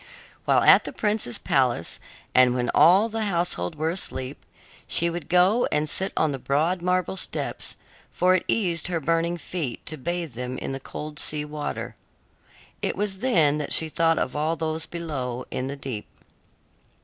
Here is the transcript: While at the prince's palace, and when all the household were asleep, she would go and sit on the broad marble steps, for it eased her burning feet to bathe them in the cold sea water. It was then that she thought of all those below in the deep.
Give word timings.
While 0.45 0.63
at 0.63 0.85
the 0.85 0.93
prince's 0.93 1.37
palace, 1.37 1.99
and 2.33 2.55
when 2.55 2.71
all 2.73 3.07
the 3.07 3.25
household 3.25 3.75
were 3.75 3.91
asleep, 3.91 4.43
she 4.87 5.11
would 5.11 5.29
go 5.29 5.67
and 5.71 5.87
sit 5.87 6.11
on 6.17 6.31
the 6.31 6.39
broad 6.39 6.81
marble 6.81 7.15
steps, 7.15 7.75
for 8.11 8.33
it 8.33 8.43
eased 8.47 8.87
her 8.87 8.99
burning 8.99 9.37
feet 9.37 9.85
to 9.85 9.97
bathe 9.97 10.33
them 10.33 10.57
in 10.57 10.71
the 10.71 10.79
cold 10.79 11.19
sea 11.19 11.45
water. 11.45 11.95
It 12.81 12.95
was 12.95 13.19
then 13.19 13.59
that 13.59 13.73
she 13.73 13.89
thought 13.89 14.17
of 14.17 14.35
all 14.35 14.55
those 14.55 14.87
below 14.87 15.45
in 15.51 15.67
the 15.67 15.75
deep. 15.77 16.07